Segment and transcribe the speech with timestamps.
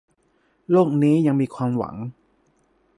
[0.71, 1.95] โลกนี้ยังมีความหวัง